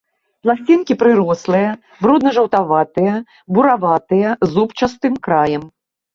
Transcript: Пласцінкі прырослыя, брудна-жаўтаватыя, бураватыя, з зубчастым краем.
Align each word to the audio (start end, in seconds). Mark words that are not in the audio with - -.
Пласцінкі 0.45 0.95
прырослыя, 1.01 1.73
брудна-жаўтаватыя, 2.05 3.13
бураватыя, 3.59 4.27
з 4.35 4.49
зубчастым 4.57 5.13
краем. 5.31 5.63